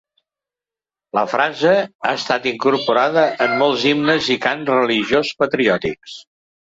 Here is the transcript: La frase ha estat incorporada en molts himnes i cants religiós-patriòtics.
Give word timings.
La 1.17 1.23
frase 1.33 1.73
ha 1.81 2.13
estat 2.19 2.47
incorporada 2.51 3.25
en 3.47 3.53
molts 3.59 3.83
himnes 3.91 4.31
i 4.37 4.39
cants 4.47 4.73
religiós-patriòtics. 4.73 6.17